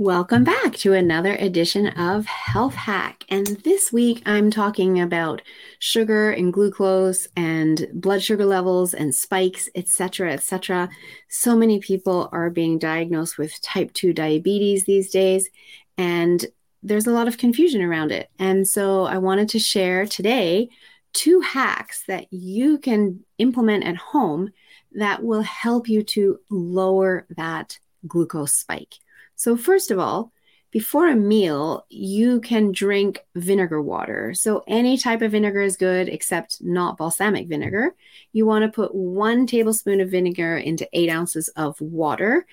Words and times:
Welcome 0.00 0.44
back 0.44 0.76
to 0.76 0.92
another 0.92 1.34
edition 1.34 1.88
of 1.88 2.24
Health 2.26 2.74
Hack. 2.74 3.24
And 3.28 3.48
this 3.64 3.92
week 3.92 4.22
I'm 4.26 4.48
talking 4.48 5.00
about 5.00 5.42
sugar 5.80 6.30
and 6.30 6.52
glucose 6.52 7.26
and 7.34 7.88
blood 7.92 8.22
sugar 8.22 8.44
levels 8.44 8.94
and 8.94 9.12
spikes, 9.12 9.68
etc., 9.74 10.34
etc. 10.34 10.88
So 11.28 11.56
many 11.56 11.80
people 11.80 12.28
are 12.30 12.48
being 12.48 12.78
diagnosed 12.78 13.38
with 13.38 13.60
type 13.60 13.92
2 13.92 14.12
diabetes 14.12 14.84
these 14.84 15.10
days, 15.10 15.50
and 15.96 16.46
there's 16.80 17.08
a 17.08 17.12
lot 17.12 17.26
of 17.26 17.36
confusion 17.36 17.82
around 17.82 18.12
it. 18.12 18.30
And 18.38 18.68
so 18.68 19.02
I 19.02 19.18
wanted 19.18 19.48
to 19.48 19.58
share 19.58 20.06
today 20.06 20.68
two 21.12 21.40
hacks 21.40 22.04
that 22.06 22.32
you 22.32 22.78
can 22.78 23.24
implement 23.38 23.82
at 23.82 23.96
home 23.96 24.50
that 24.92 25.24
will 25.24 25.42
help 25.42 25.88
you 25.88 26.04
to 26.04 26.38
lower 26.50 27.26
that 27.36 27.80
glucose 28.06 28.54
spike. 28.54 28.94
So, 29.36 29.56
first 29.56 29.90
of 29.90 29.98
all, 29.98 30.32
before 30.70 31.08
a 31.08 31.16
meal, 31.16 31.86
you 31.88 32.40
can 32.40 32.72
drink 32.72 33.24
vinegar 33.34 33.80
water. 33.80 34.34
So, 34.34 34.64
any 34.66 34.98
type 34.98 35.22
of 35.22 35.32
vinegar 35.32 35.62
is 35.62 35.76
good 35.76 36.08
except 36.08 36.62
not 36.62 36.98
balsamic 36.98 37.48
vinegar. 37.48 37.94
You 38.32 38.44
want 38.46 38.64
to 38.64 38.74
put 38.74 38.94
one 38.94 39.46
tablespoon 39.46 40.00
of 40.00 40.10
vinegar 40.10 40.58
into 40.58 40.88
eight 40.92 41.08
ounces 41.08 41.48
of 41.48 41.80
water. 41.80 42.46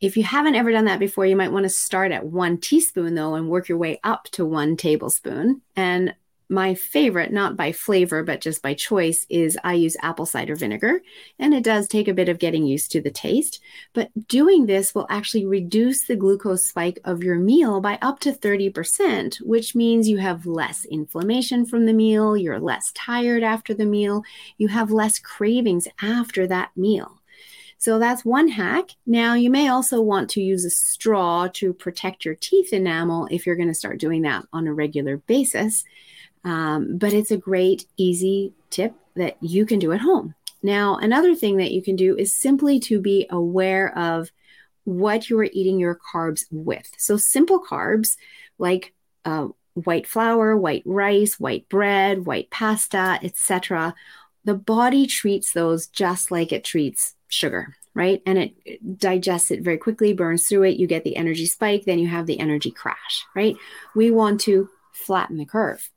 If 0.00 0.16
you 0.16 0.24
haven't 0.24 0.56
ever 0.56 0.72
done 0.72 0.86
that 0.86 0.98
before, 0.98 1.26
you 1.26 1.36
might 1.36 1.52
want 1.52 1.64
to 1.64 1.70
start 1.70 2.12
at 2.12 2.26
one 2.26 2.58
teaspoon 2.58 3.14
though 3.14 3.34
and 3.34 3.48
work 3.48 3.68
your 3.68 3.78
way 3.78 4.00
up 4.02 4.24
to 4.32 4.44
one 4.44 4.76
tablespoon. 4.76 5.62
And 5.76 6.14
my 6.52 6.74
favorite, 6.74 7.32
not 7.32 7.56
by 7.56 7.72
flavor, 7.72 8.22
but 8.22 8.40
just 8.40 8.62
by 8.62 8.74
choice, 8.74 9.26
is 9.30 9.58
I 9.64 9.74
use 9.74 9.96
apple 10.02 10.26
cider 10.26 10.54
vinegar. 10.54 11.00
And 11.38 11.54
it 11.54 11.64
does 11.64 11.88
take 11.88 12.06
a 12.06 12.14
bit 12.14 12.28
of 12.28 12.38
getting 12.38 12.66
used 12.66 12.92
to 12.92 13.00
the 13.00 13.10
taste. 13.10 13.60
But 13.94 14.10
doing 14.28 14.66
this 14.66 14.94
will 14.94 15.06
actually 15.08 15.46
reduce 15.46 16.04
the 16.04 16.14
glucose 16.14 16.66
spike 16.66 17.00
of 17.04 17.24
your 17.24 17.38
meal 17.38 17.80
by 17.80 17.98
up 18.02 18.20
to 18.20 18.32
30%, 18.32 19.36
which 19.40 19.74
means 19.74 20.08
you 20.08 20.18
have 20.18 20.46
less 20.46 20.84
inflammation 20.84 21.64
from 21.64 21.86
the 21.86 21.94
meal, 21.94 22.36
you're 22.36 22.60
less 22.60 22.92
tired 22.92 23.42
after 23.42 23.72
the 23.72 23.86
meal, 23.86 24.22
you 24.58 24.68
have 24.68 24.90
less 24.90 25.18
cravings 25.18 25.88
after 26.00 26.46
that 26.46 26.70
meal. 26.76 27.22
So 27.82 27.98
that's 27.98 28.24
one 28.24 28.46
hack. 28.46 28.90
Now, 29.06 29.34
you 29.34 29.50
may 29.50 29.66
also 29.66 30.00
want 30.00 30.30
to 30.30 30.40
use 30.40 30.64
a 30.64 30.70
straw 30.70 31.48
to 31.54 31.72
protect 31.72 32.24
your 32.24 32.36
teeth 32.36 32.72
enamel 32.72 33.26
if 33.32 33.44
you're 33.44 33.56
going 33.56 33.66
to 33.66 33.74
start 33.74 33.98
doing 33.98 34.22
that 34.22 34.44
on 34.52 34.68
a 34.68 34.72
regular 34.72 35.16
basis. 35.16 35.82
Um, 36.44 36.98
but 36.98 37.12
it's 37.12 37.30
a 37.30 37.36
great, 37.36 37.86
easy 37.96 38.52
tip 38.70 38.94
that 39.14 39.36
you 39.40 39.66
can 39.66 39.78
do 39.78 39.92
at 39.92 40.00
home. 40.00 40.34
Now, 40.62 40.96
another 40.96 41.34
thing 41.34 41.56
that 41.56 41.72
you 41.72 41.82
can 41.82 41.96
do 41.96 42.16
is 42.16 42.34
simply 42.34 42.78
to 42.80 43.00
be 43.00 43.26
aware 43.30 43.96
of 43.96 44.30
what 44.84 45.28
you 45.28 45.38
are 45.38 45.48
eating 45.52 45.78
your 45.78 45.98
carbs 46.12 46.44
with. 46.50 46.90
So, 46.98 47.16
simple 47.16 47.62
carbs 47.62 48.16
like 48.58 48.92
uh, 49.24 49.48
white 49.74 50.06
flour, 50.06 50.56
white 50.56 50.82
rice, 50.84 51.38
white 51.38 51.68
bread, 51.68 52.26
white 52.26 52.50
pasta, 52.50 53.18
etc. 53.22 53.94
The 54.44 54.54
body 54.54 55.06
treats 55.06 55.52
those 55.52 55.86
just 55.86 56.30
like 56.30 56.52
it 56.52 56.64
treats 56.64 57.14
sugar, 57.28 57.76
right? 57.94 58.22
And 58.26 58.38
it 58.38 58.98
digests 58.98 59.50
it 59.50 59.62
very 59.62 59.78
quickly, 59.78 60.12
burns 60.12 60.48
through 60.48 60.64
it. 60.64 60.76
You 60.76 60.86
get 60.86 61.04
the 61.04 61.16
energy 61.16 61.46
spike, 61.46 61.84
then 61.84 61.98
you 61.98 62.08
have 62.08 62.26
the 62.26 62.40
energy 62.40 62.70
crash, 62.70 63.24
right? 63.34 63.56
We 63.94 64.10
want 64.10 64.40
to 64.42 64.68
flatten 64.92 65.38
the 65.38 65.46
curve 65.46 65.90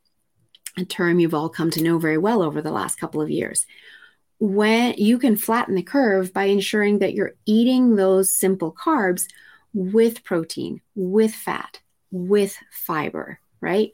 a 0.77 0.85
term 0.85 1.19
you've 1.19 1.33
all 1.33 1.49
come 1.49 1.71
to 1.71 1.83
know 1.83 1.97
very 1.97 2.17
well 2.17 2.41
over 2.41 2.61
the 2.61 2.71
last 2.71 2.99
couple 2.99 3.21
of 3.21 3.29
years. 3.29 3.65
When 4.39 4.93
you 4.97 5.17
can 5.17 5.37
flatten 5.37 5.75
the 5.75 5.83
curve 5.83 6.33
by 6.33 6.45
ensuring 6.45 6.99
that 6.99 7.13
you're 7.13 7.35
eating 7.45 7.95
those 7.95 8.37
simple 8.37 8.73
carbs 8.73 9.27
with 9.73 10.23
protein, 10.23 10.81
with 10.95 11.33
fat, 11.33 11.79
with 12.11 12.57
fiber, 12.71 13.39
right? 13.61 13.91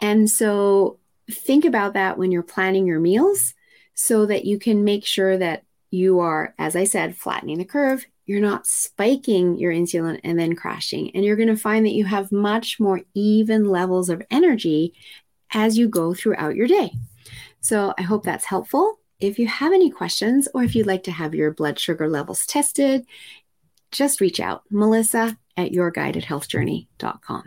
And 0.00 0.30
so 0.30 0.98
think 1.30 1.64
about 1.64 1.94
that 1.94 2.18
when 2.18 2.32
you're 2.32 2.42
planning 2.42 2.86
your 2.86 3.00
meals 3.00 3.54
so 3.94 4.26
that 4.26 4.44
you 4.44 4.58
can 4.58 4.84
make 4.84 5.06
sure 5.06 5.36
that 5.36 5.64
you 5.90 6.20
are, 6.20 6.54
as 6.58 6.74
I 6.74 6.84
said, 6.84 7.16
flattening 7.16 7.58
the 7.58 7.64
curve. 7.64 8.06
You're 8.24 8.40
not 8.40 8.66
spiking 8.66 9.58
your 9.58 9.72
insulin 9.72 10.20
and 10.24 10.38
then 10.38 10.56
crashing. 10.56 11.10
And 11.14 11.24
you're 11.24 11.36
going 11.36 11.48
to 11.48 11.56
find 11.56 11.84
that 11.84 11.92
you 11.92 12.04
have 12.04 12.32
much 12.32 12.80
more 12.80 13.02
even 13.14 13.64
levels 13.64 14.08
of 14.08 14.22
energy 14.30 14.94
as 15.52 15.78
you 15.78 15.88
go 15.88 16.14
throughout 16.14 16.56
your 16.56 16.66
day. 16.66 16.92
So 17.60 17.94
I 17.98 18.02
hope 18.02 18.24
that's 18.24 18.44
helpful. 18.44 18.98
If 19.20 19.38
you 19.38 19.46
have 19.46 19.72
any 19.72 19.90
questions 19.90 20.48
or 20.52 20.64
if 20.64 20.74
you'd 20.74 20.86
like 20.86 21.04
to 21.04 21.12
have 21.12 21.34
your 21.34 21.52
blood 21.52 21.78
sugar 21.78 22.08
levels 22.08 22.44
tested, 22.44 23.06
just 23.92 24.20
reach 24.20 24.40
out. 24.40 24.62
Melissa 24.70 25.38
at 25.56 25.70
yourguidedhealthjourney.com. 25.70 27.44